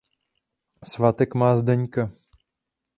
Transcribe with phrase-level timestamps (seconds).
[0.83, 2.11] Svátek má Zdeňka.